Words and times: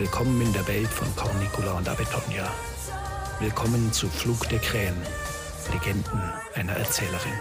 Willkommen 0.00 0.40
in 0.40 0.50
der 0.54 0.66
Welt 0.66 0.88
von 0.88 1.14
Cornicula 1.14 1.74
und 1.74 1.86
Abetonia. 1.86 2.50
Willkommen 3.38 3.92
zu 3.92 4.08
Flug 4.08 4.48
der 4.48 4.58
Krähen, 4.58 4.96
Legenden 5.70 6.22
einer 6.54 6.72
Erzählerin. 6.72 7.34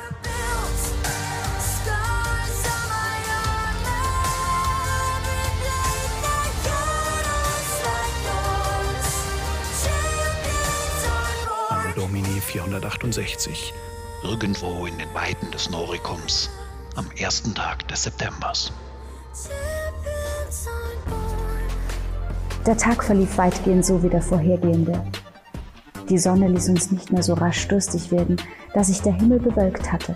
Anno 11.69 11.93
Domini 11.95 12.41
468 12.41 13.73
irgendwo 14.23 14.85
in 14.85 14.97
den 14.97 15.13
Weiten 15.13 15.49
des 15.51 15.69
Norikums 15.69 16.49
am 16.97 17.09
ersten 17.11 17.55
Tag 17.55 17.87
des 17.87 18.03
Septembers. 18.03 18.73
Der 22.69 22.77
Tag 22.77 23.03
verlief 23.03 23.39
weitgehend 23.39 23.83
so 23.83 24.03
wie 24.03 24.09
der 24.09 24.21
vorhergehende. 24.21 25.03
Die 26.07 26.19
Sonne 26.19 26.47
ließ 26.49 26.69
uns 26.69 26.91
nicht 26.91 27.11
mehr 27.11 27.23
so 27.23 27.33
rasch 27.33 27.67
durstig 27.67 28.11
werden, 28.11 28.35
da 28.75 28.83
sich 28.83 29.01
der 29.01 29.13
Himmel 29.13 29.39
bewölkt 29.39 29.91
hatte. 29.91 30.15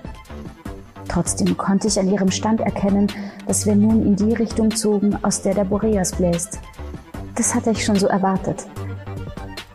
Trotzdem 1.08 1.58
konnte 1.58 1.88
ich 1.88 2.00
an 2.00 2.12
ihrem 2.12 2.30
Stand 2.30 2.62
erkennen, 2.62 3.08
dass 3.48 3.66
wir 3.66 3.76
nun 3.76 4.06
in 4.06 4.16
die 4.16 4.36
Richtung 4.36 4.70
zogen, 4.70 5.18
aus 5.24 5.42
der 5.42 5.56
der 5.56 5.64
Boreas 5.64 6.12
bläst. 6.12 6.60
Das 7.34 7.56
hatte 7.56 7.72
ich 7.72 7.84
schon 7.84 7.96
so 7.96 8.06
erwartet. 8.06 8.68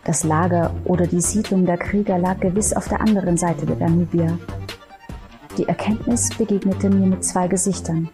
Das 0.04 0.22
Lager 0.22 0.72
oder 0.84 1.08
die 1.08 1.20
Siedlung 1.20 1.66
der 1.66 1.78
Krieger 1.78 2.16
lag 2.16 2.38
gewiss 2.38 2.72
auf 2.72 2.86
der 2.86 3.00
anderen 3.00 3.36
Seite 3.36 3.66
der 3.66 3.74
Danubia. 3.74 4.38
Die 5.56 5.66
Erkenntnis 5.66 6.28
begegnete 6.38 6.90
mir 6.90 7.08
mit 7.08 7.24
zwei 7.24 7.48
Gesichtern. 7.48 8.08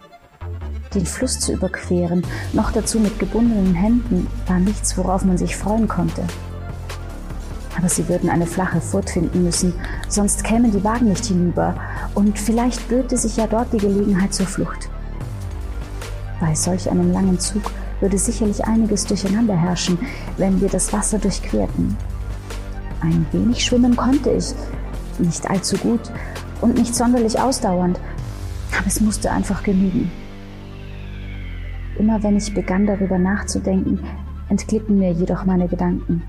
Den 0.95 1.05
Fluss 1.05 1.39
zu 1.39 1.51
überqueren, 1.51 2.25
noch 2.53 2.71
dazu 2.71 3.01
mit 3.01 3.19
gebundenen 3.19 3.73
Händen, 3.73 4.27
war 4.47 4.59
nichts, 4.59 4.97
worauf 4.97 5.25
man 5.25 5.37
sich 5.37 5.57
freuen 5.57 5.89
konnte. 5.89 6.23
Aber 7.77 7.89
sie 7.89 8.07
würden 8.07 8.29
eine 8.29 8.47
flache 8.47 8.79
Furt 8.79 9.09
finden 9.09 9.43
müssen, 9.43 9.73
sonst 10.07 10.45
kämen 10.45 10.71
die 10.71 10.85
Wagen 10.85 11.09
nicht 11.09 11.25
hinüber, 11.25 11.75
und 12.13 12.39
vielleicht 12.39 12.87
böte 12.87 13.17
sich 13.17 13.35
ja 13.35 13.45
dort 13.45 13.73
die 13.73 13.77
Gelegenheit 13.77 14.33
zur 14.33 14.45
Flucht. 14.45 14.89
Bei 16.39 16.55
solch 16.55 16.89
einem 16.89 17.11
langen 17.11 17.39
Zug 17.41 17.63
würde 17.99 18.17
sicherlich 18.17 18.63
einiges 18.63 19.05
durcheinander 19.05 19.55
herrschen, 19.57 19.99
wenn 20.37 20.61
wir 20.61 20.69
das 20.69 20.93
Wasser 20.93 21.19
durchquerten. 21.19 21.97
Ein 23.01 23.25
wenig 23.33 23.65
schwimmen 23.65 23.97
konnte 23.97 24.31
ich, 24.31 24.53
nicht 25.19 25.49
allzu 25.49 25.75
gut 25.75 26.11
und 26.61 26.77
nicht 26.77 26.95
sonderlich 26.95 27.37
ausdauernd, 27.37 27.99
aber 28.77 28.87
es 28.87 29.01
musste 29.01 29.29
einfach 29.31 29.61
genügen. 29.61 30.09
Immer 32.05 32.21
wenn 32.21 32.37
ich 32.37 32.53
begann 32.53 32.85
darüber 32.85 33.17
nachzudenken, 33.17 33.99
entglitten 34.47 34.99
mir 34.99 35.11
jedoch 35.11 35.43
meine 35.45 35.67
Gedanken. 35.67 36.21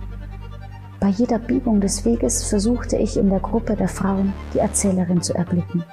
Bei 1.01 1.09
jeder 1.09 1.39
Biegung 1.39 1.83
des 1.83 2.07
Weges 2.07 2.45
versuchte 2.45 2.97
ich 2.97 3.19
in 3.19 3.29
der 3.29 3.41
Gruppe 3.41 3.77
der 3.77 3.89
Frauen 3.89 4.33
die 4.55 4.59
Erzählerin 4.59 5.21
zu 5.21 5.35
erblicken. 5.35 5.85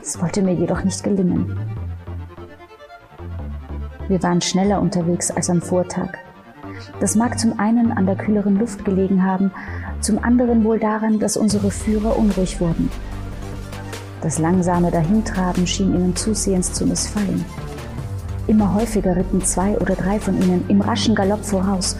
Es 0.00 0.22
wollte 0.22 0.42
mir 0.42 0.54
jedoch 0.54 0.84
nicht 0.84 1.02
gelingen. 1.02 1.58
Wir 4.06 4.22
waren 4.22 4.40
schneller 4.40 4.80
unterwegs 4.80 5.32
als 5.32 5.50
am 5.50 5.60
Vortag. 5.60 6.18
Das 7.00 7.16
mag 7.16 7.36
zum 7.36 7.58
einen 7.58 7.90
an 7.90 8.06
der 8.06 8.14
kühleren 8.14 8.60
Luft 8.60 8.84
gelegen 8.84 9.24
haben, 9.24 9.50
zum 9.98 10.22
anderen 10.22 10.62
wohl 10.62 10.78
daran, 10.78 11.18
dass 11.18 11.36
unsere 11.36 11.72
Führer 11.72 12.16
unruhig 12.16 12.60
wurden. 12.60 12.92
Das 14.20 14.38
langsame 14.38 14.92
Dahintraben 14.92 15.66
schien 15.66 15.92
ihnen 15.96 16.14
zusehends 16.14 16.72
zu 16.74 16.86
missfallen. 16.86 17.44
Immer 18.46 18.74
häufiger 18.74 19.16
ritten 19.16 19.42
zwei 19.42 19.76
oder 19.78 19.94
drei 19.94 20.18
von 20.18 20.40
ihnen 20.42 20.64
im 20.68 20.80
raschen 20.80 21.14
Galopp 21.14 21.44
voraus. 21.44 21.96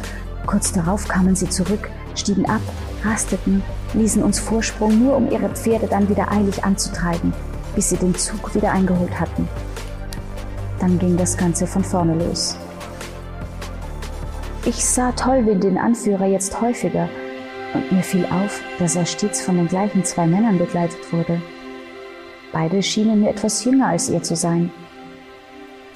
Kurz 0.46 0.72
darauf 0.72 1.06
kamen 1.06 1.36
sie 1.36 1.48
zurück, 1.48 1.88
stiegen 2.14 2.46
ab, 2.46 2.60
rasteten, 3.04 3.62
ließen 3.94 4.22
uns 4.22 4.40
Vorsprung, 4.40 4.98
nur 4.98 5.16
um 5.16 5.30
ihre 5.30 5.48
Pferde 5.50 5.86
dann 5.86 6.08
wieder 6.08 6.30
eilig 6.32 6.64
anzutreiben, 6.64 7.32
bis 7.74 7.90
sie 7.90 7.96
den 7.96 8.14
Zug 8.14 8.54
wieder 8.54 8.72
eingeholt 8.72 9.18
hatten. 9.20 9.48
Dann 10.80 10.98
ging 10.98 11.16
das 11.16 11.36
Ganze 11.36 11.66
von 11.66 11.84
vorne 11.84 12.14
los. 12.14 12.56
Ich 14.64 14.84
sah 14.84 15.12
Tollwind 15.12 15.62
den 15.64 15.78
Anführer 15.78 16.26
jetzt 16.26 16.60
häufiger 16.60 17.08
und 17.74 17.90
mir 17.92 18.02
fiel 18.02 18.26
auf, 18.26 18.60
dass 18.78 18.96
er 18.96 19.06
stets 19.06 19.40
von 19.40 19.56
den 19.56 19.68
gleichen 19.68 20.04
zwei 20.04 20.26
Männern 20.26 20.58
begleitet 20.58 21.12
wurde. 21.12 21.40
Beide 22.52 22.82
schienen 22.82 23.20
mir 23.20 23.30
etwas 23.30 23.64
jünger 23.64 23.88
als 23.88 24.08
er 24.08 24.22
zu 24.22 24.36
sein. 24.36 24.70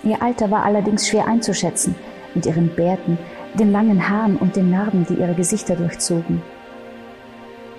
Ihr 0.06 0.22
Alter 0.22 0.52
war 0.52 0.64
allerdings 0.64 1.08
schwer 1.08 1.26
einzuschätzen, 1.26 1.96
mit 2.32 2.46
ihren 2.46 2.68
Bärten, 2.68 3.18
den 3.58 3.72
langen 3.72 4.08
Haaren 4.08 4.36
und 4.36 4.54
den 4.54 4.70
Narben, 4.70 5.04
die 5.04 5.14
ihre 5.14 5.34
Gesichter 5.34 5.74
durchzogen. 5.74 6.40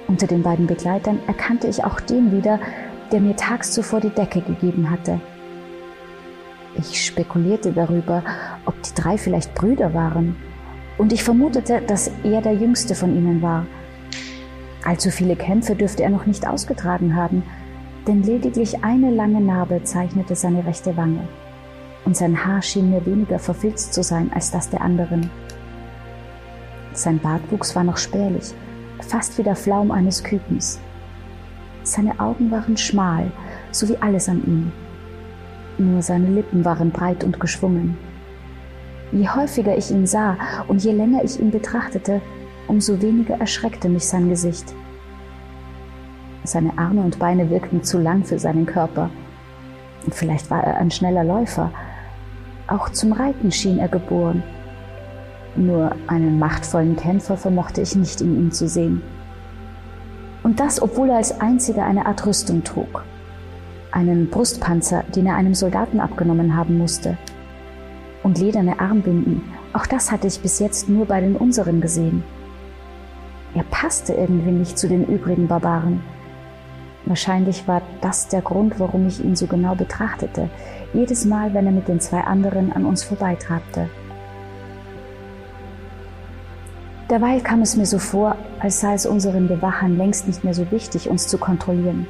Unter 0.07 0.27
den 0.27 0.43
beiden 0.43 0.67
Begleitern 0.67 1.19
erkannte 1.25 1.67
ich 1.67 1.85
auch 1.85 2.01
den 2.01 2.33
wieder, 2.33 2.59
der 3.13 3.21
mir 3.21 3.37
tags 3.37 3.71
zuvor 3.71 4.01
die 4.01 4.09
Decke 4.09 4.41
gegeben 4.41 4.91
hatte. 4.91 5.21
Ich 6.77 7.05
spekulierte 7.05 7.71
darüber, 7.71 8.23
ob 8.65 8.75
die 8.83 8.93
drei 8.93 9.17
vielleicht 9.17 9.55
Brüder 9.55 9.93
waren. 9.93 10.35
Und 10.97 11.13
ich 11.13 11.23
vermutete, 11.23 11.81
dass 11.87 12.11
er 12.25 12.41
der 12.41 12.55
jüngste 12.55 12.93
von 12.93 13.15
ihnen 13.15 13.41
war. 13.41 13.65
Allzu 14.83 15.11
viele 15.11 15.37
Kämpfe 15.37 15.75
dürfte 15.75 16.03
er 16.03 16.09
noch 16.09 16.25
nicht 16.25 16.45
ausgetragen 16.45 17.15
haben, 17.15 17.43
denn 18.05 18.21
lediglich 18.23 18.83
eine 18.83 19.11
lange 19.11 19.39
Narbe 19.39 19.83
zeichnete 19.83 20.35
seine 20.35 20.65
rechte 20.65 20.97
Wange. 20.97 21.21
Und 22.07 22.15
sein 22.15 22.45
Haar 22.45 22.61
schien 22.61 22.89
mir 22.89 23.05
weniger 23.05 23.37
verfilzt 23.37 23.93
zu 23.93 24.01
sein 24.01 24.31
als 24.33 24.49
das 24.49 24.69
der 24.69 24.79
anderen. 24.79 25.29
Sein 26.93 27.19
Bartwuchs 27.19 27.75
war 27.75 27.83
noch 27.83 27.97
spärlich, 27.97 28.55
fast 29.01 29.37
wie 29.37 29.43
der 29.43 29.57
Flaum 29.57 29.91
eines 29.91 30.23
Kükens. 30.23 30.79
Seine 31.83 32.19
Augen 32.19 32.49
waren 32.49 32.77
schmal, 32.77 33.29
so 33.71 33.87
wie 33.89 33.97
alles 33.97 34.29
an 34.29 34.41
ihm 34.47 34.71
nur 35.79 36.01
seine 36.01 36.27
Lippen 36.27 36.65
waren 36.65 36.91
breit 36.91 37.23
und 37.23 37.39
geschwungen. 37.39 37.97
Je 39.11 39.27
häufiger 39.29 39.77
ich 39.77 39.91
ihn 39.91 40.05
sah 40.05 40.37
und 40.67 40.83
je 40.83 40.91
länger 40.91 41.23
ich 41.23 41.39
ihn 41.39 41.51
betrachtete, 41.51 42.21
umso 42.67 43.01
weniger 43.01 43.39
erschreckte 43.39 43.87
mich 43.87 44.05
sein 44.05 44.29
Gesicht. 44.29 44.73
Seine 46.43 46.77
Arme 46.77 47.01
und 47.01 47.19
Beine 47.19 47.49
wirkten 47.49 47.83
zu 47.83 47.99
lang 47.99 48.23
für 48.23 48.39
seinen 48.39 48.65
Körper. 48.65 49.09
Vielleicht 50.11 50.49
war 50.49 50.63
er 50.63 50.77
ein 50.77 50.91
schneller 50.91 51.23
Läufer. 51.23 51.71
Auch 52.67 52.89
zum 52.89 53.13
Reiten 53.13 53.51
schien 53.51 53.79
er 53.79 53.87
geboren. 53.87 54.43
Nur 55.55 55.95
einen 56.07 56.37
machtvollen 56.37 56.95
Kämpfer 56.95 57.37
vermochte 57.37 57.81
ich 57.81 57.95
nicht 57.95 58.21
in 58.21 58.35
ihm 58.35 58.51
zu 58.51 58.67
sehen. 58.67 59.01
Und 60.43 60.59
das, 60.59 60.81
obwohl 60.81 61.09
er 61.09 61.17
als 61.17 61.41
einziger 61.41 61.85
eine 61.85 62.05
Art 62.05 62.25
Rüstung 62.25 62.63
trug 62.63 63.03
einen 63.97 64.29
Brustpanzer, 64.29 65.03
den 65.15 65.25
er 65.25 65.35
einem 65.35 65.55
Soldaten 65.55 65.99
abgenommen 65.99 66.55
haben 66.55 66.77
musste. 66.77 67.17
Und 68.23 68.37
lederne 68.37 68.79
Armbinden, 68.79 69.41
auch 69.73 69.87
das 69.87 70.11
hatte 70.11 70.27
ich 70.27 70.39
bis 70.39 70.59
jetzt 70.59 70.89
nur 70.89 71.05
bei 71.05 71.21
den 71.21 71.35
unseren 71.35 71.81
gesehen. 71.81 72.23
Er 73.55 73.63
passte 73.63 74.13
irgendwie 74.13 74.51
nicht 74.51 74.77
zu 74.77 74.87
den 74.87 75.05
übrigen 75.05 75.47
Barbaren. 75.47 76.03
Wahrscheinlich 77.05 77.67
war 77.67 77.81
das 78.01 78.27
der 78.27 78.41
Grund, 78.41 78.79
warum 78.79 79.07
ich 79.07 79.23
ihn 79.23 79.35
so 79.35 79.47
genau 79.47 79.73
betrachtete, 79.73 80.49
jedes 80.93 81.25
Mal, 81.25 81.53
wenn 81.53 81.65
er 81.65 81.71
mit 81.71 81.87
den 81.87 81.99
zwei 81.99 82.21
anderen 82.21 82.71
an 82.71 82.85
uns 82.85 83.03
vorbeitrabte. 83.03 83.89
Derweil 87.09 87.39
kam 87.41 87.61
es 87.61 87.77
mir 87.77 87.85
so 87.85 87.99
vor, 87.99 88.35
als 88.59 88.81
sei 88.81 88.93
es 88.93 89.05
unseren 89.05 89.47
Bewachern 89.47 89.97
längst 89.97 90.27
nicht 90.27 90.43
mehr 90.43 90.53
so 90.53 90.69
wichtig, 90.71 91.09
uns 91.09 91.27
zu 91.27 91.37
kontrollieren. 91.37 92.05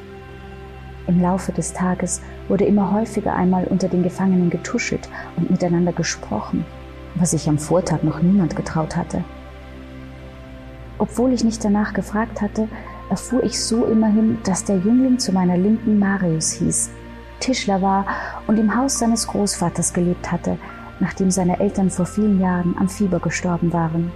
Im 1.06 1.21
Laufe 1.21 1.51
des 1.51 1.74
Tages 1.74 2.21
wurde 2.47 2.65
immer 2.65 2.91
häufiger 2.91 3.33
einmal 3.33 3.65
unter 3.65 3.88
den 3.88 4.03
Gefangenen 4.03 4.50
getuschelt 4.50 5.07
und 5.38 5.51
miteinander 5.51 5.94
gesprochen, 5.94 6.65
was 7.15 7.31
sich 7.31 7.47
am 7.47 7.59
Vortag 7.59 8.03
noch 8.03 8.21
niemand 8.21 8.56
getraut 8.56 8.95
hatte. 8.95 9.24
Obwohl 10.97 11.31
ich 11.31 11.44
nicht 11.44 11.63
danach 11.63 11.94
gefragt 11.94 12.41
hatte, 12.41 12.68
erfuhr 13.09 13.44
ich 13.44 13.63
so 13.63 13.85
immerhin, 13.85 14.39
dass 14.44 14.65
der 14.65 14.77
Jüngling 14.77 15.19
zu 15.19 15.31
meiner 15.31 15.57
Linken 15.57 16.00
Marius 16.00 16.51
hieß, 16.53 16.89
Tischler 17.39 17.81
war 17.81 18.06
und 18.48 18.57
im 18.57 18.75
Haus 18.75 19.00
seines 19.00 19.28
Großvaters 19.28 19.94
gelebt 19.94 20.31
hatte, 20.31 20.57
nachdem 21.00 21.31
seine 21.31 21.60
Eltern 21.60 21.89
vor 21.89 22.06
vielen 22.06 22.39
Jahren 22.39 22.75
am 22.80 22.89
Fieber 22.89 23.19
gestorben 23.19 23.74
waren. 23.74 24.12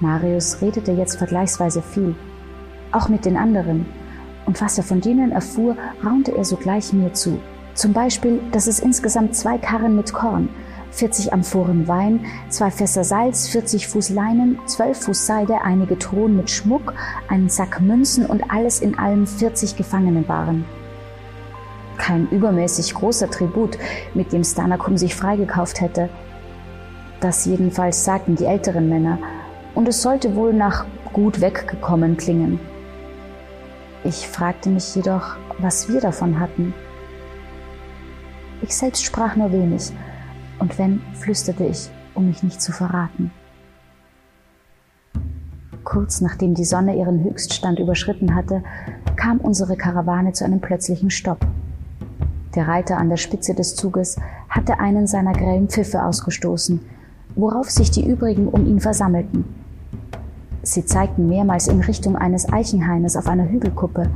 Marius 0.00 0.60
redete 0.60 0.92
jetzt 0.92 1.16
vergleichsweise 1.16 1.82
viel, 1.82 2.14
auch 2.92 3.08
mit 3.08 3.24
den 3.24 3.36
anderen, 3.36 3.86
und 4.44 4.60
was 4.60 4.78
er 4.78 4.84
von 4.84 5.00
denen 5.00 5.32
erfuhr, 5.32 5.76
raunte 6.04 6.36
er 6.36 6.44
sogleich 6.44 6.92
mir 6.92 7.12
zu. 7.12 7.38
Zum 7.74 7.92
Beispiel, 7.92 8.40
dass 8.52 8.68
es 8.68 8.78
insgesamt 8.78 9.34
zwei 9.34 9.58
Karren 9.58 9.96
mit 9.96 10.12
Korn, 10.12 10.48
40 10.92 11.32
Amphoren 11.32 11.88
Wein, 11.88 12.24
zwei 12.48 12.70
Fässer 12.70 13.04
Salz, 13.04 13.48
40 13.48 13.88
Fuß 13.88 14.10
Leinen, 14.10 14.58
12 14.66 15.04
Fuß 15.04 15.26
Seide, 15.26 15.60
einige 15.62 15.98
Thronen 15.98 16.36
mit 16.36 16.50
Schmuck, 16.50 16.94
einen 17.28 17.48
Sack 17.48 17.80
Münzen 17.80 18.24
und 18.24 18.50
alles 18.50 18.80
in 18.80 18.98
allem 18.98 19.26
40 19.26 19.76
Gefangene 19.76 20.26
waren. 20.28 20.64
Kein 21.98 22.28
übermäßig 22.30 22.94
großer 22.94 23.30
Tribut, 23.30 23.78
mit 24.14 24.32
dem 24.32 24.44
Stanakum 24.44 24.96
sich 24.96 25.14
freigekauft 25.14 25.80
hätte. 25.80 26.08
Das 27.20 27.44
jedenfalls 27.46 28.04
sagten 28.04 28.36
die 28.36 28.44
älteren 28.44 28.88
Männer, 28.88 29.18
und 29.74 29.88
es 29.88 30.02
sollte 30.02 30.34
wohl 30.36 30.52
nach 30.52 30.86
gut 31.12 31.40
weggekommen 31.40 32.16
klingen. 32.16 32.60
Ich 34.04 34.28
fragte 34.28 34.70
mich 34.70 34.94
jedoch, 34.94 35.36
was 35.58 35.88
wir 35.88 36.00
davon 36.00 36.38
hatten. 36.38 36.74
Ich 38.62 38.74
selbst 38.76 39.04
sprach 39.04 39.36
nur 39.36 39.52
wenig, 39.52 39.92
und 40.58 40.78
wenn, 40.78 41.02
flüsterte 41.14 41.64
ich, 41.64 41.90
um 42.14 42.26
mich 42.28 42.42
nicht 42.42 42.60
zu 42.62 42.72
verraten. 42.72 43.30
Kurz 45.84 46.20
nachdem 46.20 46.54
die 46.54 46.64
Sonne 46.64 46.96
ihren 46.96 47.22
Höchststand 47.22 47.78
überschritten 47.78 48.34
hatte, 48.34 48.62
kam 49.16 49.38
unsere 49.38 49.76
Karawane 49.76 50.32
zu 50.32 50.44
einem 50.44 50.60
plötzlichen 50.60 51.10
Stopp. 51.10 51.46
Der 52.56 52.66
Reiter 52.66 52.96
an 52.96 53.10
der 53.10 53.18
Spitze 53.18 53.54
des 53.54 53.76
Zuges 53.76 54.16
hatte 54.48 54.80
einen 54.80 55.06
seiner 55.06 55.34
grellen 55.34 55.68
Pfiffe 55.68 56.02
ausgestoßen, 56.02 56.80
worauf 57.34 57.70
sich 57.70 57.90
die 57.90 58.08
übrigen 58.08 58.48
um 58.48 58.64
ihn 58.66 58.80
versammelten. 58.80 59.44
Sie 60.62 60.86
zeigten 60.86 61.28
mehrmals 61.28 61.68
in 61.68 61.80
Richtung 61.80 62.16
eines 62.16 62.50
Eichenhaines 62.50 63.14
auf 63.16 63.28
einer 63.28 63.48
Hügelkuppe. 63.48 64.10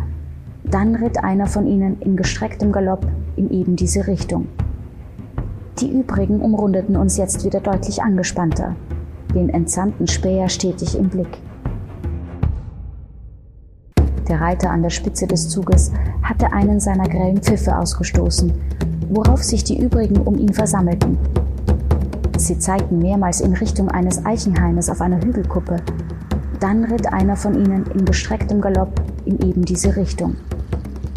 Dann 0.64 0.94
ritt 0.94 1.22
einer 1.22 1.46
von 1.46 1.66
ihnen 1.66 2.00
in 2.00 2.16
gestrecktem 2.16 2.72
Galopp 2.72 3.06
in 3.36 3.50
eben 3.50 3.76
diese 3.76 4.06
Richtung. 4.06 4.46
Die 5.78 5.92
übrigen 5.92 6.40
umrundeten 6.40 6.96
uns 6.96 7.18
jetzt 7.18 7.44
wieder 7.44 7.60
deutlich 7.60 8.02
angespannter, 8.02 8.74
den 9.34 9.50
entsandten 9.50 10.08
Späher 10.08 10.48
stetig 10.48 10.98
im 10.98 11.10
Blick. 11.10 11.38
Der 14.30 14.40
Reiter 14.40 14.70
an 14.70 14.82
der 14.82 14.90
Spitze 14.90 15.26
des 15.26 15.48
Zuges 15.48 15.90
hatte 16.22 16.52
einen 16.52 16.78
seiner 16.78 17.08
grellen 17.08 17.42
Pfiffe 17.42 17.76
ausgestoßen, 17.76 18.52
worauf 19.08 19.42
sich 19.42 19.64
die 19.64 19.80
übrigen 19.80 20.18
um 20.18 20.38
ihn 20.38 20.52
versammelten. 20.52 21.18
Sie 22.38 22.56
zeigten 22.56 23.00
mehrmals 23.00 23.40
in 23.40 23.54
Richtung 23.54 23.88
eines 23.88 24.24
Eichenhaines 24.24 24.88
auf 24.88 25.00
einer 25.00 25.20
Hügelkuppe. 25.20 25.78
Dann 26.60 26.84
ritt 26.84 27.12
einer 27.12 27.34
von 27.34 27.54
ihnen 27.54 27.86
in 27.86 28.04
gestrecktem 28.04 28.60
Galopp 28.60 29.02
in 29.24 29.40
eben 29.40 29.64
diese 29.64 29.96
Richtung. 29.96 30.36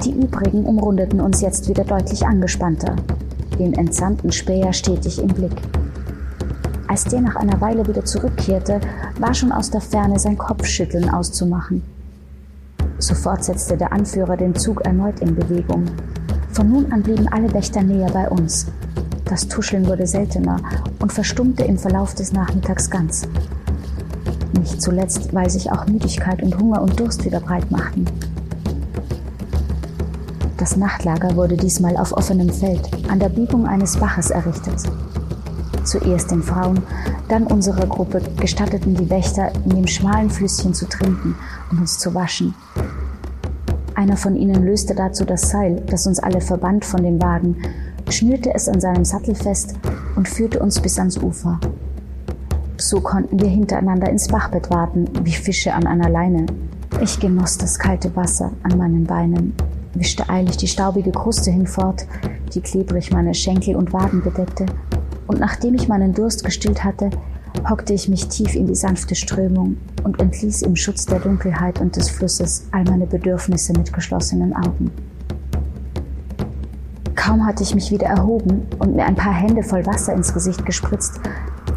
Die 0.03 0.19
übrigen 0.19 0.65
umrundeten 0.65 1.21
uns 1.21 1.39
jetzt 1.41 1.69
wieder 1.69 1.83
deutlich 1.83 2.25
angespannter, 2.25 2.95
den 3.59 3.73
entsandten 3.73 4.31
Späher 4.31 4.73
stetig 4.73 5.21
im 5.21 5.27
Blick. 5.27 5.61
Als 6.87 7.03
der 7.03 7.21
nach 7.21 7.35
einer 7.35 7.61
Weile 7.61 7.87
wieder 7.87 8.05
zurückkehrte, 8.05 8.81
war 9.19 9.35
schon 9.35 9.51
aus 9.51 9.69
der 9.69 9.81
Ferne 9.81 10.17
sein 10.17 10.39
Kopfschütteln 10.39 11.11
auszumachen. 11.11 11.92
Sofort 13.03 13.43
setzte 13.43 13.75
der 13.75 13.91
Anführer 13.91 14.37
den 14.37 14.55
Zug 14.55 14.85
erneut 14.85 15.19
in 15.19 15.35
Bewegung. 15.35 15.83
Von 16.53 16.69
nun 16.69 16.89
an 16.93 17.03
blieben 17.03 17.27
alle 17.27 17.53
Wächter 17.53 17.83
näher 17.83 18.09
bei 18.13 18.29
uns. 18.29 18.67
Das 19.25 19.45
Tuscheln 19.49 19.85
wurde 19.87 20.07
seltener 20.07 20.61
und 21.01 21.11
verstummte 21.11 21.65
im 21.65 21.77
Verlauf 21.77 22.15
des 22.15 22.31
Nachmittags 22.31 22.89
ganz. 22.89 23.27
Nicht 24.57 24.81
zuletzt, 24.81 25.33
weil 25.33 25.49
sich 25.49 25.69
auch 25.69 25.85
Müdigkeit 25.85 26.41
und 26.41 26.57
Hunger 26.57 26.81
und 26.81 26.97
Durst 26.97 27.25
wieder 27.25 27.41
breit 27.41 27.69
machten. 27.71 28.05
Das 30.55 30.77
Nachtlager 30.77 31.35
wurde 31.35 31.57
diesmal 31.57 31.97
auf 31.97 32.13
offenem 32.13 32.51
Feld 32.51 32.89
an 33.09 33.19
der 33.19 33.27
Biegung 33.27 33.67
eines 33.67 33.97
Baches 33.97 34.29
errichtet. 34.29 34.81
Zuerst 35.83 36.31
den 36.31 36.41
Frauen, 36.41 36.81
dann 37.27 37.47
unserer 37.47 37.85
Gruppe 37.85 38.21
gestatteten 38.39 38.95
die 38.95 39.09
Wächter, 39.09 39.51
in 39.65 39.71
dem 39.71 39.87
schmalen 39.87 40.29
Flüsschen 40.29 40.73
zu 40.73 40.87
trinken 40.87 41.35
und 41.69 41.79
uns 41.79 41.97
zu 41.97 42.13
waschen. 42.13 42.55
Einer 43.95 44.17
von 44.17 44.35
ihnen 44.35 44.63
löste 44.63 44.95
dazu 44.95 45.25
das 45.25 45.49
Seil, 45.49 45.81
das 45.87 46.07
uns 46.07 46.19
alle 46.19 46.41
verband 46.41 46.85
von 46.85 47.03
dem 47.03 47.21
Wagen, 47.21 47.57
schnürte 48.09 48.53
es 48.53 48.67
an 48.67 48.79
seinem 48.81 49.05
Sattel 49.05 49.35
fest 49.35 49.75
und 50.15 50.27
führte 50.27 50.59
uns 50.59 50.79
bis 50.79 50.99
ans 50.99 51.17
Ufer. 51.17 51.59
So 52.77 53.01
konnten 53.01 53.39
wir 53.39 53.49
hintereinander 53.49 54.09
ins 54.09 54.27
Bachbett 54.27 54.69
warten, 54.69 55.07
wie 55.23 55.31
Fische 55.31 55.73
an 55.73 55.87
einer 55.87 56.09
Leine. 56.09 56.45
Ich 57.01 57.19
genoss 57.19 57.57
das 57.57 57.79
kalte 57.79 58.15
Wasser 58.15 58.51
an 58.63 58.77
meinen 58.77 59.05
Beinen 59.05 59.53
wischte 59.93 60.29
eilig 60.29 60.57
die 60.57 60.67
staubige 60.67 61.11
Kruste 61.11 61.51
hinfort, 61.51 62.05
die 62.53 62.61
klebrig 62.61 63.11
meine 63.11 63.33
Schenkel 63.33 63.75
und 63.75 63.93
Waden 63.93 64.23
bedeckte, 64.23 64.65
und 65.27 65.39
nachdem 65.39 65.75
ich 65.75 65.87
meinen 65.87 66.13
Durst 66.13 66.43
gestillt 66.43 66.83
hatte, 66.83 67.09
hockte 67.69 67.93
ich 67.93 68.09
mich 68.09 68.27
tief 68.27 68.55
in 68.55 68.67
die 68.67 68.75
sanfte 68.75 69.15
Strömung 69.15 69.77
und 70.03 70.19
entließ 70.19 70.63
im 70.63 70.75
Schutz 70.75 71.05
der 71.05 71.19
Dunkelheit 71.19 71.79
und 71.79 71.95
des 71.95 72.09
Flusses 72.09 72.67
all 72.71 72.83
meine 72.83 73.05
Bedürfnisse 73.05 73.73
mit 73.73 73.93
geschlossenen 73.93 74.55
Augen. 74.55 74.91
Kaum 77.15 77.45
hatte 77.45 77.63
ich 77.63 77.73
mich 77.73 77.89
wieder 77.91 78.07
erhoben 78.07 78.67
und 78.79 78.95
mir 78.95 79.05
ein 79.05 79.15
paar 79.15 79.33
Hände 79.33 79.63
voll 79.63 79.85
Wasser 79.85 80.13
ins 80.13 80.33
Gesicht 80.33 80.65
gespritzt, 80.65 81.19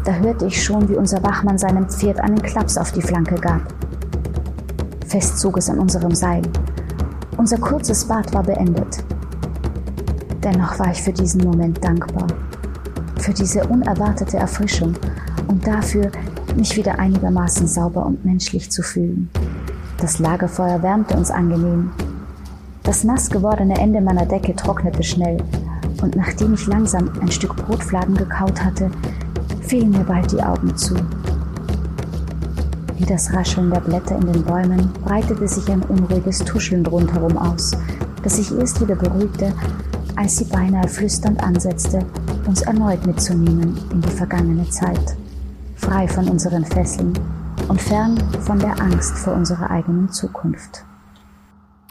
da 0.03 0.13
hörte 0.13 0.45
ich 0.45 0.63
schon, 0.63 0.87
wie 0.87 0.95
unser 0.95 1.21
Wachmann 1.21 1.57
seinem 1.57 1.89
Pferd 1.89 2.21
einen 2.21 2.41
Klaps 2.41 2.77
auf 2.77 2.93
die 2.93 3.01
Flanke 3.01 3.35
gab. 3.35 3.61
Fest 5.05 5.37
zog 5.37 5.57
es 5.57 5.69
an 5.69 5.79
unserem 5.79 6.15
Seil, 6.15 6.41
unser 7.37 7.57
kurzes 7.57 8.05
Bad 8.05 8.33
war 8.33 8.43
beendet. 8.43 9.03
Dennoch 10.43 10.79
war 10.79 10.91
ich 10.91 11.01
für 11.01 11.11
diesen 11.11 11.43
Moment 11.43 11.83
dankbar. 11.83 12.27
Für 13.19 13.33
diese 13.33 13.67
unerwartete 13.67 14.37
Erfrischung 14.37 14.95
und 15.47 15.65
dafür, 15.65 16.11
mich 16.55 16.75
wieder 16.75 16.99
einigermaßen 16.99 17.67
sauber 17.67 18.05
und 18.05 18.25
menschlich 18.25 18.69
zu 18.71 18.83
fühlen. 18.83 19.29
Das 19.99 20.19
Lagerfeuer 20.19 20.83
wärmte 20.83 21.15
uns 21.17 21.31
angenehm. 21.31 21.91
Das 22.83 23.03
nass 23.03 23.29
gewordene 23.29 23.79
Ende 23.79 24.01
meiner 24.01 24.25
Decke 24.25 24.55
trocknete 24.55 25.03
schnell 25.03 25.37
und 26.01 26.15
nachdem 26.15 26.53
ich 26.53 26.67
langsam 26.67 27.09
ein 27.21 27.31
Stück 27.31 27.55
Brotfladen 27.55 28.15
gekaut 28.15 28.63
hatte, 28.63 28.91
fielen 29.61 29.91
mir 29.91 30.03
bald 30.03 30.31
die 30.31 30.41
Augen 30.41 30.75
zu. 30.75 30.95
Wie 32.97 33.05
das 33.05 33.33
Rascheln 33.33 33.69
der 33.69 33.81
Blätter 33.81 34.15
in 34.15 34.31
den 34.31 34.43
Bäumen 34.43 34.89
breitete 35.03 35.47
sich 35.47 35.69
ein 35.69 35.83
unruhiges 35.83 36.39
Tuscheln 36.39 36.85
rundherum 36.85 37.37
aus, 37.37 37.71
das 38.23 38.37
sich 38.37 38.51
erst 38.57 38.81
wieder 38.81 38.95
beruhigte, 38.95 39.53
als 40.15 40.37
sie 40.37 40.45
beinahe 40.45 40.87
flüsternd 40.87 41.43
ansetzte, 41.43 41.99
uns 42.47 42.61
erneut 42.63 43.05
mitzunehmen 43.05 43.77
in 43.91 44.01
die 44.01 44.09
vergangene 44.09 44.67
Zeit, 44.69 45.15
frei 45.87 46.05
von 46.05 46.27
unseren 46.27 46.65
Fesseln 46.65 47.17
und 47.69 47.81
fern 47.81 48.17
von 48.41 48.59
der 48.59 48.77
Angst 48.81 49.17
vor 49.19 49.33
unserer 49.33 49.71
eigenen 49.71 50.11
Zukunft. 50.11 50.83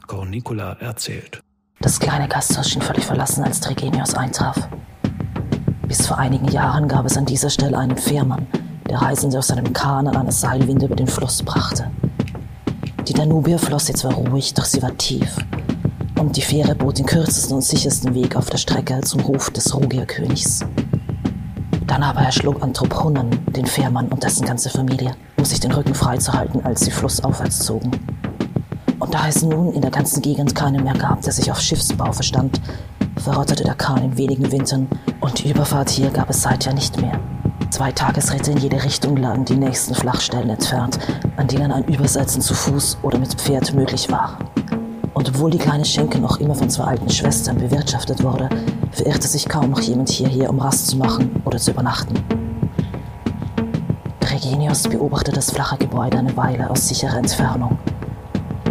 Cornicula 0.07 0.75
erzählt. 0.81 1.41
Das 1.81 1.99
kleine 1.99 2.29
Gasthaus 2.29 2.69
schien 2.69 2.83
völlig 2.83 3.07
verlassen, 3.07 3.43
als 3.43 3.61
Tregenius 3.61 4.13
eintraf. 4.15 4.69
Bis 5.89 6.07
vor 6.07 6.19
einigen 6.19 6.49
Jahren 6.49 6.89
gab 6.89 7.07
es 7.07 7.17
an 7.17 7.25
dieser 7.25 7.49
Stelle 7.49 7.79
einen 7.79 7.97
Fährmann, 7.97 8.47
der 8.87 9.01
Reisende 9.01 9.39
aus 9.39 9.47
seinem 9.47 9.73
Kahn 9.73 10.07
an 10.09 10.17
einer 10.17 10.33
Seilwinde 10.33 10.87
über 10.87 10.97
den 10.97 11.07
Fluss 11.07 11.43
brachte. 11.43 11.91
Die 13.09 13.15
Danube 13.15 13.59
floss 13.59 13.89
jetzt 13.89 14.01
zwar 14.01 14.13
ruhig, 14.13 14.53
doch 14.53 14.67
sie 14.67 14.83
war 14.83 14.95
tief. 14.99 15.39
Und 16.19 16.37
die 16.37 16.43
Fähre 16.43 16.75
bot 16.75 16.99
den 16.99 17.07
kürzesten 17.07 17.57
und 17.57 17.63
sichersten 17.63 18.15
Weg 18.15 18.37
auf 18.37 18.51
der 18.51 18.59
Strecke 18.59 19.01
zum 19.01 19.27
Hof 19.27 19.49
des 19.51 19.73
Dann 21.87 22.03
aber 22.03 22.21
erschlug 22.21 22.63
Anthroponen 22.63 23.31
den 23.53 23.67
Fährmann 23.67 24.09
und 24.09 24.23
dessen 24.23 24.45
ganze 24.45 24.71
Familie, 24.71 25.13
um 25.37 25.45
sich 25.45 25.61
den 25.61 25.73
Rücken 25.73 25.95
freizuhalten, 25.95 26.65
als 26.65 26.81
sie 26.81 26.91
flussaufwärts 26.91 27.61
zogen. 27.61 27.93
Und 28.99 29.15
da 29.15 29.29
es 29.29 29.43
nun 29.43 29.73
in 29.73 29.83
der 29.83 29.91
ganzen 29.91 30.23
Gegend 30.23 30.55
keinen 30.55 30.83
mehr 30.83 30.95
gab, 30.95 31.21
der 31.23 31.33
sich 31.33 31.51
auf 31.51 31.61
Schiffsbau 31.61 32.13
verstand, 32.13 32.61
verrottete 33.17 33.65
der 33.65 33.75
Kahn 33.75 34.03
in 34.03 34.17
wenigen 34.17 34.51
Wintern 34.51 34.89
und 35.21 35.43
die 35.43 35.51
Überfahrt 35.51 35.91
hier 35.91 36.11
gab 36.11 36.31
es 36.31 36.43
seither 36.43 36.73
nicht 36.73 37.01
mehr. 37.01 37.21
Zwei 37.71 37.93
Tagesritte 37.93 38.53
in 38.53 38.59
jede 38.59 38.83
Richtung 38.83 39.17
lagen 39.17 39.45
die 39.45 39.57
nächsten 39.57 39.95
Flachstellen 39.95 40.51
entfernt, 40.51 40.99
an 41.37 41.47
denen 41.47 41.73
ein 41.73 41.85
Übersetzen 41.85 42.41
zu 42.41 42.55
Fuß 42.55 42.99
oder 43.03 43.19
mit 43.19 43.35
Pferd 43.35 43.75
möglich 43.75 44.11
war. 44.11 44.39
Und 45.15 45.29
obwohl 45.29 45.51
die 45.51 45.59
kleine 45.59 45.85
Schenke 45.85 46.19
noch 46.19 46.39
immer 46.39 46.55
von 46.55 46.71
zwei 46.71 46.85
alten 46.85 47.11
Schwestern 47.11 47.59
bewirtschaftet 47.59 48.23
wurde, 48.23 48.49
verirrte 48.97 49.29
sich 49.29 49.47
kaum 49.47 49.71
noch 49.71 49.81
jemand 49.81 50.09
hierher, 50.09 50.49
um 50.49 50.59
Rast 50.59 50.87
zu 50.87 50.97
machen 50.97 51.43
oder 51.45 51.59
zu 51.59 51.71
übernachten. 51.73 52.15
Regenius 54.23 54.85
beobachtete 54.85 55.37
das 55.37 55.51
flache 55.51 55.77
Gebäude 55.77 56.19
eine 56.19 56.35
Weile 56.37 56.71
aus 56.71 56.89
sicherer 56.89 57.19
Entfernung. 57.19 57.79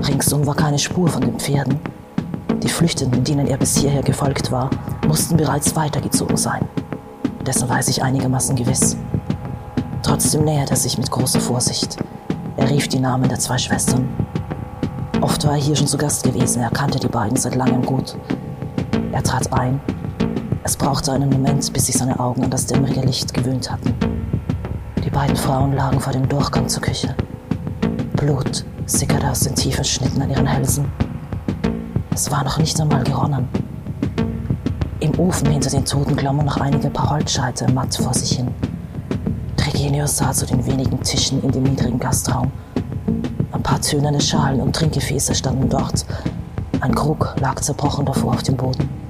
Ringsum 0.08 0.46
war 0.48 0.56
keine 0.56 0.80
Spur 0.80 1.08
von 1.08 1.22
den 1.22 1.40
Pferden. 1.40 1.80
Die 2.64 2.70
Flüchtenden, 2.70 3.24
denen 3.24 3.46
er 3.46 3.58
bis 3.58 3.78
hierher 3.78 4.02
gefolgt 4.02 4.52
war, 4.52 4.72
mussten 5.08 5.38
bereits 5.38 5.76
weitergezogen 5.76 6.38
sein. 6.38 6.68
Dessen 7.46 7.70
weiß 7.70 7.90
ich 7.90 8.02
einigermaßen 8.02 8.56
gewiss. 8.56 8.98
Trotzdem 10.02 10.44
nähert 10.44 10.72
er 10.72 10.78
sich 10.78 10.98
mit 10.98 11.12
großer 11.12 11.40
Vorsicht, 11.40 11.98
Er 12.58 12.70
rief 12.70 12.88
die 12.88 13.00
Namen 13.00 13.28
der 13.30 13.38
zwei 13.38 13.58
Schwestern. 13.58 14.08
Oft 15.22 15.46
war 15.46 15.54
er 15.54 15.62
hier 15.62 15.76
schon 15.76 15.88
zu 15.88 15.98
Gast 15.98 16.24
gewesen, 16.24 16.62
er 16.62 16.72
kannte 16.72 17.00
die 17.00 17.08
beiden 17.08 17.38
seit 17.38 17.56
langem 17.56 17.86
gut. 17.86 18.16
Er 19.12 19.22
trat 19.22 19.52
ein. 19.54 19.80
Es 20.68 20.76
brauchte 20.76 21.12
einen 21.12 21.30
Moment, 21.30 21.72
bis 21.74 21.86
sich 21.86 21.96
seine 21.96 22.20
Augen 22.20 22.44
an 22.44 22.50
das 22.50 22.66
dämmerige 22.66 23.02
Licht 23.02 23.32
gewöhnt 23.36 23.70
hatten. 23.70 23.94
Die 25.04 25.12
beiden 25.12 25.36
Frauen 25.36 25.74
lagen 25.74 26.00
vor 26.00 26.12
dem 26.12 26.28
Durchgang 26.28 26.68
zur 26.68 26.82
Küche. 26.82 27.16
Blut 28.16 28.66
sickerte 28.88 29.30
aus 29.30 29.42
den 29.42 29.54
tiefen 29.54 29.84
Schnitten 29.84 30.24
an 30.24 30.32
ihren 30.32 30.48
Hälsen. 30.48 30.92
Es 32.16 32.32
war 32.32 32.44
noch 32.44 32.58
nicht 32.58 32.82
einmal 32.82 33.04
geronnen. 33.04 33.48
Im 35.02 35.20
Ofen 35.20 35.52
hinter 35.52 35.70
den 35.70 35.86
Toten 35.86 36.16
glommen 36.16 36.48
noch 36.48 36.58
einige 36.58 36.90
paar 36.90 37.12
Holzscheite 37.12 37.72
matt 37.72 37.96
vor 37.96 38.16
sich 38.16 38.38
hin. 38.38 38.48
Trigenius 39.58 40.18
sah 40.18 40.32
zu 40.32 40.48
den 40.48 40.66
wenigen 40.66 41.00
Tischen 41.04 41.44
in 41.44 41.52
dem 41.52 41.62
niedrigen 41.62 42.00
Gastraum. 42.00 42.52
Ein 43.52 43.62
paar 43.62 43.82
tönerne 43.82 44.20
Schalen 44.20 44.62
und 44.62 44.76
Trinkgefäße 44.76 45.36
standen 45.36 45.70
dort. 45.70 46.08
Ein 46.82 46.96
Krug 46.96 47.36
lag 47.40 47.62
zerbrochen 47.62 48.08
davor 48.08 48.34
auf 48.34 48.42
dem 48.42 48.58
Boden. 48.58 49.05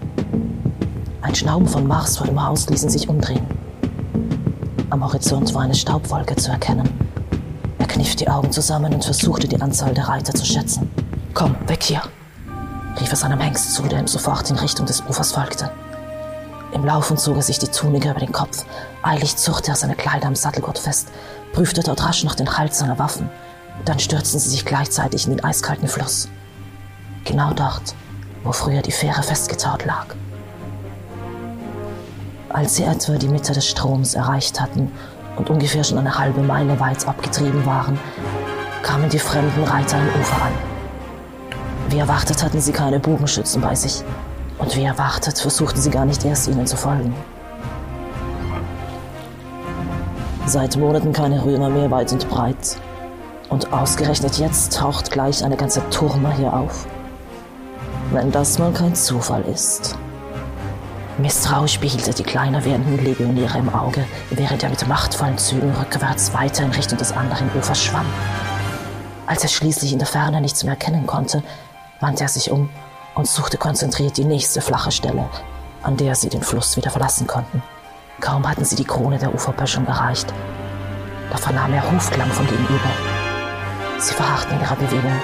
Ein 1.25 1.33
Schnauben 1.33 1.67
von 1.67 1.87
Mars 1.87 2.19
vor 2.19 2.27
dem 2.27 2.39
Haus 2.39 2.69
ließen 2.69 2.87
sich 2.87 3.09
umdrehen. 3.09 3.47
Am 4.91 5.03
Horizont 5.03 5.51
war 5.55 5.63
eine 5.63 5.73
Staubwolke 5.73 6.35
zu 6.35 6.51
erkennen. 6.51 6.87
Er 7.79 7.87
kniff 7.87 8.15
die 8.15 8.29
Augen 8.29 8.51
zusammen 8.51 8.93
und 8.93 9.03
versuchte 9.03 9.47
die 9.47 9.59
Anzahl 9.59 9.95
der 9.95 10.07
Reiter 10.07 10.35
zu 10.35 10.45
schätzen. 10.45 10.87
Komm, 11.33 11.55
weg 11.67 11.81
hier! 11.81 12.03
rief 13.01 13.09
er 13.09 13.15
seinem 13.15 13.39
Hengst 13.39 13.73
zu, 13.73 13.81
der 13.81 14.01
ihm 14.01 14.07
sofort 14.07 14.51
in 14.51 14.57
Richtung 14.57 14.85
des 14.85 15.01
Ufers 15.01 15.31
folgte. 15.31 15.71
Im 16.73 16.85
Laufen 16.85 17.17
zog 17.17 17.37
er 17.37 17.41
sich 17.41 17.57
die 17.57 17.69
Tunika 17.69 18.11
über 18.11 18.19
den 18.19 18.31
Kopf. 18.31 18.63
Eilig 19.01 19.35
zurrte 19.35 19.71
er 19.71 19.75
seine 19.75 19.95
Kleider 19.95 20.27
am 20.27 20.35
Sattelgurt 20.35 20.77
fest, 20.77 21.07
prüfte 21.53 21.81
dort 21.81 22.05
rasch 22.05 22.23
nach 22.23 22.35
den 22.35 22.55
Halt 22.55 22.75
seiner 22.75 22.99
Waffen. 22.99 23.31
Dann 23.83 23.97
stürzten 23.97 24.39
sie 24.39 24.49
sich 24.49 24.63
gleichzeitig 24.63 25.25
in 25.25 25.31
den 25.37 25.43
eiskalten 25.43 25.87
Fluss. 25.87 26.29
Genau 27.23 27.51
dort, 27.53 27.95
wo 28.43 28.51
früher 28.51 28.83
die 28.83 28.91
Fähre 28.91 29.23
festgetaut 29.23 29.85
lag. 29.85 30.05
Als 32.55 32.77
sie 32.77 32.83
etwa 32.83 33.17
die 33.17 33.27
Mitte 33.27 33.51
des 33.51 33.67
Stroms 33.67 34.13
erreicht 34.13 34.61
hatten 34.61 34.89
und 35.35 35.49
ungefähr 35.49 35.83
schon 35.83 35.97
eine 35.97 36.17
halbe 36.17 36.41
Meile 36.41 36.79
weit 36.79 37.05
abgetrieben 37.05 37.65
waren, 37.65 37.99
kamen 38.81 39.09
die 39.09 39.19
fremden 39.19 39.65
Reiter 39.65 39.97
am 39.97 40.07
Ufer 40.07 40.41
an. 40.41 40.53
Wie 41.89 41.97
erwartet 41.97 42.41
hatten 42.41 42.61
sie 42.61 42.71
keine 42.71 43.01
Bogenschützen 43.01 43.61
bei 43.61 43.75
sich. 43.75 44.05
Und 44.57 44.73
wie 44.77 44.85
erwartet 44.85 45.37
versuchten 45.37 45.81
sie 45.81 45.89
gar 45.89 46.05
nicht 46.05 46.23
erst 46.23 46.47
ihnen 46.47 46.65
zu 46.65 46.77
folgen. 46.77 47.13
Seit 50.45 50.77
Monaten 50.77 51.11
keine 51.11 51.43
Römer 51.43 51.67
mehr 51.69 51.91
weit 51.91 52.13
und 52.13 52.29
breit. 52.29 52.77
Und 53.49 53.73
ausgerechnet 53.73 54.37
jetzt 54.37 54.77
taucht 54.77 55.11
gleich 55.11 55.43
eine 55.43 55.57
ganze 55.57 55.81
Turme 55.89 56.33
hier 56.33 56.53
auf. 56.53 56.87
Wenn 58.13 58.31
das 58.31 58.59
mal 58.59 58.71
kein 58.71 58.95
Zufall 58.95 59.41
ist. 59.41 59.97
Misstrauisch 61.17 61.79
behielt 61.79 62.07
er 62.07 62.13
die 62.13 62.23
kleiner 62.23 62.65
werdenden 62.65 63.03
Legionäre 63.03 63.59
im 63.59 63.73
Auge, 63.73 64.05
während 64.31 64.63
er 64.63 64.69
mit 64.69 64.85
machtvollen 64.87 65.37
Zügen 65.37 65.71
rückwärts 65.71 66.33
weiter 66.33 66.63
in 66.63 66.71
Richtung 66.71 66.97
des 66.97 67.13
anderen 67.13 67.49
Ufers 67.55 67.81
schwamm. 67.81 68.05
Als 69.25 69.43
er 69.43 69.49
schließlich 69.49 69.93
in 69.93 69.99
der 69.99 70.07
Ferne 70.07 70.41
nichts 70.41 70.63
mehr 70.63 70.73
erkennen 70.73 71.07
konnte, 71.07 71.41
wandte 72.01 72.23
er 72.23 72.29
sich 72.29 72.51
um 72.51 72.69
und 73.15 73.27
suchte 73.27 73.57
konzentriert 73.57 74.17
die 74.17 74.25
nächste 74.25 74.59
flache 74.59 74.91
Stelle, 74.91 75.29
an 75.83 75.95
der 75.95 76.15
sie 76.15 76.29
den 76.29 76.43
Fluss 76.43 76.75
wieder 76.75 76.91
verlassen 76.91 77.27
konnten. 77.27 77.63
Kaum 78.19 78.47
hatten 78.47 78.65
sie 78.65 78.75
die 78.75 78.83
Krone 78.83 79.17
der 79.17 79.33
Uferböschung 79.33 79.87
erreicht, 79.87 80.33
da 81.31 81.37
vernahm 81.37 81.73
er 81.73 81.83
Rufklang 81.85 82.29
von 82.29 82.45
gegenüber. 82.45 82.89
Sie 83.99 84.13
verharrten 84.13 84.57
in 84.57 84.61
ihrer 84.61 84.75
Bewegung. 84.75 85.21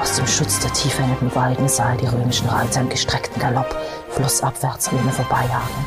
Aus 0.00 0.16
dem 0.16 0.26
Schutz 0.26 0.60
der 0.60 0.72
tief 0.72 0.98
hängenden 0.98 1.34
Weiden 1.34 1.68
sah 1.68 1.90
er 1.90 1.96
die 1.96 2.06
römischen 2.06 2.48
Reiter 2.48 2.80
im 2.80 2.88
gestreckten 2.88 3.40
Galopp 3.40 3.74
flussabwärts 4.10 4.88
an 4.88 4.98
ihnen 4.98 5.10
vorbeijagen. 5.10 5.86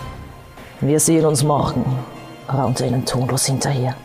Wir 0.82 1.00
sehen 1.00 1.26
uns 1.26 1.44
morgen, 1.44 1.86
raunte 2.52 2.86
ihnen 2.86 3.06
tonlos 3.06 3.46
hinterher. 3.46 3.96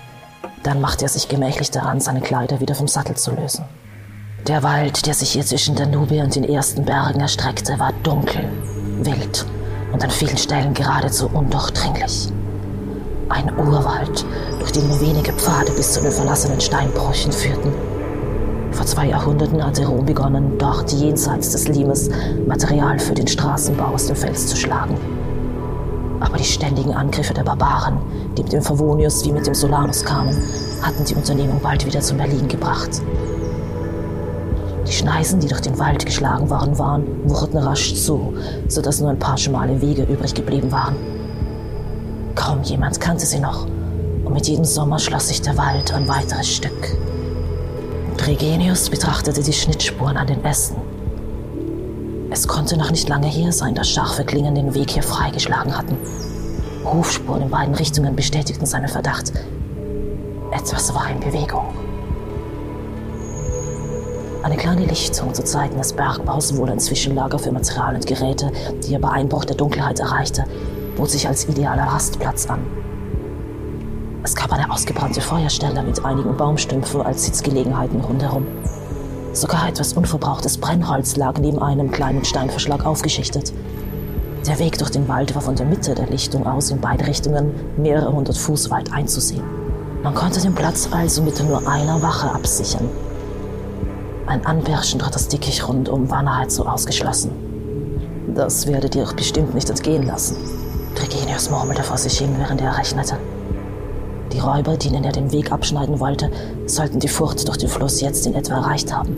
Dann 0.62 0.80
machte 0.80 1.04
er 1.04 1.08
sich 1.08 1.28
gemächlich 1.28 1.70
daran, 1.70 2.00
seine 2.00 2.20
Kleider 2.20 2.60
wieder 2.60 2.74
vom 2.74 2.88
Sattel 2.88 3.16
zu 3.16 3.32
lösen. 3.32 3.64
Der 4.46 4.62
Wald, 4.62 5.06
der 5.06 5.14
sich 5.14 5.30
hier 5.30 5.44
zwischen 5.44 5.74
der 5.74 5.86
Nube 5.86 6.22
und 6.22 6.34
den 6.34 6.44
ersten 6.44 6.84
Bergen 6.84 7.20
erstreckte, 7.20 7.78
war 7.78 7.92
dunkel, 8.02 8.44
wild 8.98 9.46
und 9.92 10.04
an 10.04 10.10
vielen 10.10 10.36
Stellen 10.36 10.74
geradezu 10.74 11.30
undurchdringlich. 11.32 12.28
Ein 13.30 13.56
Urwald, 13.56 14.26
durch 14.58 14.72
den 14.72 14.86
nur 14.88 15.00
wenige 15.00 15.32
Pfade 15.32 15.72
bis 15.72 15.94
zu 15.94 16.02
den 16.02 16.12
verlassenen 16.12 16.60
Steinbrüchen 16.60 17.32
führten. 17.32 17.72
Vor 18.74 18.86
zwei 18.86 19.06
Jahrhunderten 19.06 19.64
hatte 19.64 19.86
Rom 19.86 20.04
begonnen, 20.04 20.58
dort 20.58 20.92
jenseits 20.92 21.50
des 21.50 21.68
Limes 21.68 22.10
Material 22.46 22.98
für 22.98 23.14
den 23.14 23.28
Straßenbau 23.28 23.84
aus 23.84 24.08
dem 24.08 24.16
Fels 24.16 24.48
zu 24.48 24.56
schlagen. 24.56 24.96
Aber 26.18 26.36
die 26.36 26.44
ständigen 26.44 26.92
Angriffe 26.92 27.34
der 27.34 27.44
Barbaren, 27.44 27.98
die 28.36 28.42
mit 28.42 28.52
dem 28.52 28.62
Favonius 28.62 29.24
wie 29.24 29.32
mit 29.32 29.46
dem 29.46 29.54
Solanus 29.54 30.04
kamen, 30.04 30.36
hatten 30.82 31.04
die 31.04 31.14
Unternehmung 31.14 31.60
bald 31.62 31.86
wieder 31.86 32.00
zum 32.00 32.18
Berlin 32.18 32.48
gebracht. 32.48 33.00
Die 34.88 34.92
Schneisen, 34.92 35.38
die 35.38 35.48
durch 35.48 35.62
den 35.62 35.78
Wald 35.78 36.04
geschlagen 36.04 36.50
worden 36.50 36.76
waren, 36.76 37.06
wurden 37.24 37.58
rasch 37.58 37.94
zu, 37.94 38.34
sodass 38.66 39.00
nur 39.00 39.10
ein 39.10 39.18
paar 39.18 39.38
schmale 39.38 39.80
Wege 39.80 40.02
übrig 40.02 40.34
geblieben 40.34 40.72
waren. 40.72 40.96
Kaum 42.34 42.62
jemand 42.62 43.00
kannte 43.00 43.24
sie 43.24 43.38
noch, 43.38 43.66
und 44.24 44.32
mit 44.32 44.48
jedem 44.48 44.64
Sommer 44.64 44.98
schloss 44.98 45.28
sich 45.28 45.40
der 45.42 45.56
Wald 45.56 45.94
ein 45.94 46.08
weiteres 46.08 46.48
Stück. 46.48 46.96
Regenius 48.22 48.88
betrachtete 48.88 49.42
die 49.42 49.52
Schnittspuren 49.52 50.16
an 50.16 50.26
den 50.26 50.42
Ästen. 50.44 50.76
Es 52.30 52.48
konnte 52.48 52.76
noch 52.76 52.90
nicht 52.90 53.08
lange 53.08 53.26
her 53.26 53.52
sein, 53.52 53.74
dass 53.74 53.90
scharfe 53.90 54.24
Klingen 54.24 54.54
den 54.54 54.74
Weg 54.74 54.90
hier 54.90 55.02
freigeschlagen 55.02 55.76
hatten. 55.76 55.96
Hufspuren 56.84 57.42
in 57.42 57.50
beiden 57.50 57.74
Richtungen 57.74 58.16
bestätigten 58.16 58.66
seinen 58.66 58.88
Verdacht. 58.88 59.32
Etwas 60.50 60.94
war 60.94 61.10
in 61.10 61.20
Bewegung. 61.20 61.66
Eine 64.42 64.56
kleine 64.56 64.84
Lichtung 64.84 65.32
zu 65.32 65.44
Zeiten 65.44 65.78
des 65.78 65.92
Bergbaus, 65.92 66.56
wohl 66.56 66.70
ein 66.70 66.80
Zwischenlager 66.80 67.38
für 67.38 67.52
Material 67.52 67.94
und 67.94 68.06
Geräte, 68.06 68.50
die 68.86 68.94
er 68.94 69.00
bei 69.00 69.10
Einbruch 69.10 69.44
der 69.44 69.56
Dunkelheit 69.56 70.00
erreichte, 70.00 70.44
bot 70.96 71.10
sich 71.10 71.26
als 71.28 71.48
idealer 71.48 71.84
Rastplatz 71.84 72.46
an. 72.46 72.60
Es 74.24 74.34
gab 74.34 74.50
eine 74.52 74.68
ausgebrannte 74.72 75.20
Feuerstelle 75.20 75.84
mit 75.84 76.04
einigen 76.04 76.36
Baumstümpfen 76.36 77.02
als 77.02 77.24
Sitzgelegenheiten 77.24 78.00
rundherum. 78.00 78.46
Sogar 79.32 79.68
etwas 79.68 79.92
unverbrauchtes 79.92 80.58
Brennholz 80.58 81.14
lag 81.14 81.38
neben 81.38 81.60
einem 81.60 81.92
kleinen 81.92 82.24
Steinverschlag 82.24 82.84
aufgeschichtet. 82.84 83.52
Der 84.48 84.58
Weg 84.58 84.78
durch 84.78 84.90
den 84.90 85.06
Wald 85.06 85.36
war 85.36 85.42
von 85.42 85.54
der 85.54 85.66
Mitte 85.66 85.94
der 85.94 86.08
Lichtung 86.08 86.46
aus 86.46 86.70
in 86.70 86.80
beide 86.80 87.06
Richtungen 87.06 87.54
mehrere 87.76 88.12
hundert 88.12 88.36
Fuß 88.36 88.70
weit 88.70 88.92
einzusehen. 88.92 89.44
Man 90.02 90.14
konnte 90.14 90.40
den 90.40 90.56
Platz 90.56 90.88
also 90.90 91.22
mit 91.22 91.40
nur 91.42 91.68
einer 91.68 92.02
Wache 92.02 92.34
absichern 92.34 92.88
ein 94.26 94.44
Anpirschen 94.46 94.98
durch 94.98 95.10
das 95.10 95.28
Dickicht 95.28 95.68
rundum 95.68 96.10
war 96.10 96.22
nahezu 96.22 96.66
ausgeschlossen. 96.66 97.30
Das 98.34 98.66
werdet 98.66 98.94
ihr 98.94 99.02
euch 99.02 99.14
bestimmt 99.14 99.54
nicht 99.54 99.68
entgehen 99.68 100.04
lassen. 100.04 100.36
Trigenius 100.94 101.50
murmelte 101.50 101.82
vor 101.82 101.98
sich 101.98 102.18
hin, 102.18 102.34
während 102.38 102.60
er 102.60 102.76
rechnete. 102.76 103.16
Die 104.34 104.40
Räuber, 104.40 104.76
denen 104.76 105.04
er 105.04 105.12
den 105.12 105.30
Weg 105.30 105.52
abschneiden 105.52 106.00
wollte, 106.00 106.28
sollten 106.66 106.98
die 106.98 107.06
Furcht 107.06 107.46
durch 107.46 107.56
den 107.56 107.68
Fluss 107.68 108.00
jetzt 108.00 108.26
in 108.26 108.34
etwa 108.34 108.54
erreicht 108.54 108.92
haben. 108.92 109.16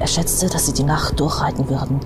Er 0.00 0.06
schätzte, 0.06 0.46
dass 0.46 0.64
sie 0.64 0.72
die 0.72 0.84
Nacht 0.84 1.20
durchreiten 1.20 1.68
würden, 1.68 2.00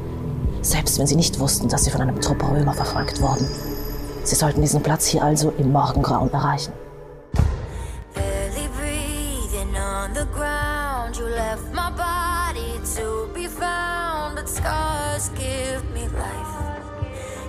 selbst 0.60 0.98
wenn 0.98 1.06
sie 1.06 1.14
nicht 1.14 1.38
wussten, 1.38 1.68
dass 1.68 1.84
sie 1.84 1.92
von 1.92 2.00
einem 2.00 2.20
Trupp 2.20 2.42
Römer 2.42 2.74
verfolgt 2.74 3.22
wurden. 3.22 3.46
Sie 4.24 4.34
sollten 4.34 4.60
diesen 4.60 4.82
Platz 4.82 5.06
hier 5.06 5.22
also 5.22 5.52
im 5.56 5.70
Morgengrauen 5.70 6.32
erreichen. 6.32 6.72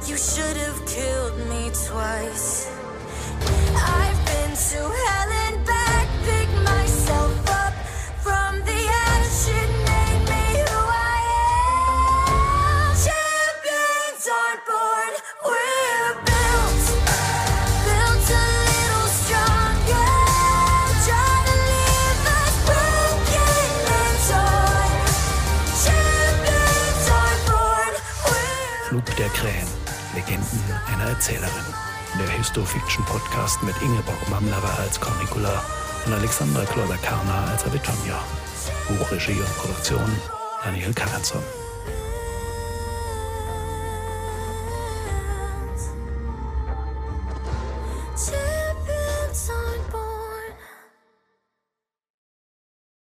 You 0.05 0.17
should 0.17 0.57
have 0.57 0.85
killed 0.85 1.37
me 1.49 1.71
twice. 1.71 2.72
Der 29.23 29.29
Krähen. 29.29 29.67
Legenden 30.15 30.63
einer 30.87 31.09
Erzählerin. 31.09 31.82
Der 32.19 32.29
Histofiction-Podcast 32.29 33.63
mit 33.63 33.73
Ingeborg 33.81 34.29
Mamlerer 34.29 34.79
als 34.79 34.99
Cornicula 34.99 35.63
und 36.05 36.13
Alexandra 36.13 36.63
Kloder-Karner 36.63 37.49
als 37.49 37.65
Avitonia. 37.65 38.19
Buchregie 38.87 39.39
und 39.39 39.57
Produktion 39.57 40.11
Daniel 40.63 40.93
Karazon. 40.93 41.41